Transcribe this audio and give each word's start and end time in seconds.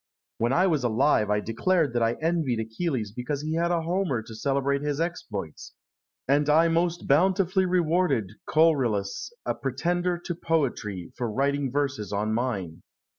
When 0.39 0.51
I 0.51 0.65
was 0.65 0.83
alive, 0.83 1.29
I 1.29 1.39
declared 1.39 1.93
that 1.93 2.01
I 2.01 2.13
envied 2.23 2.59
Achilles 2.59 3.11
because 3.11 3.43
he 3.43 3.53
had 3.53 3.69
a 3.69 3.83
Homer 3.83 4.23
to 4.23 4.33
celebrate 4.33 4.81
his 4.81 4.99
exploits; 4.99 5.75
and 6.27 6.49
I 6.49 6.69
most 6.69 7.07
bountifully 7.07 7.67
rewarded 7.67 8.31
Choerilus, 8.51 9.31
a 9.45 9.53
pretender 9.53 10.17
to 10.17 10.33
poetry, 10.33 11.11
for 11.15 11.31
writing 11.31 11.69
verses 11.71 12.11
on 12.11 12.33
mine. 12.33 12.81